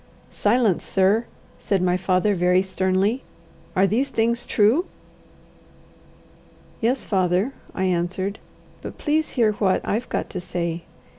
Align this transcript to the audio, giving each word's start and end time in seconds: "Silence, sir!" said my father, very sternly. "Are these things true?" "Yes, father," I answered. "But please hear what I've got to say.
"Silence, 0.31 0.83
sir!" 0.83 1.25
said 1.59 1.79
my 1.79 1.95
father, 1.95 2.33
very 2.33 2.63
sternly. 2.63 3.21
"Are 3.75 3.85
these 3.85 4.09
things 4.09 4.47
true?" 4.47 4.85
"Yes, 6.79 7.03
father," 7.03 7.53
I 7.75 7.83
answered. 7.83 8.39
"But 8.81 8.97
please 8.97 9.33
hear 9.33 9.51
what 9.51 9.79
I've 9.87 10.09
got 10.09 10.27
to 10.31 10.41
say. 10.41 10.85